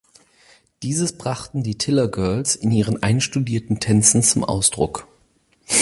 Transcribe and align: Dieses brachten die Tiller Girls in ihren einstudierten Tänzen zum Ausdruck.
Dieses 0.81 1.15
brachten 1.15 1.61
die 1.61 1.77
Tiller 1.77 2.07
Girls 2.07 2.55
in 2.55 2.71
ihren 2.71 3.03
einstudierten 3.03 3.79
Tänzen 3.79 4.23
zum 4.23 4.43
Ausdruck. 4.43 5.07